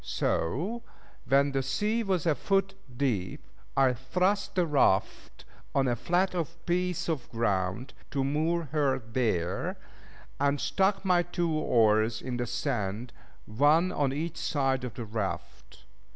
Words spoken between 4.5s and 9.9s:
the raft on a flat piece of ground, to moor her there,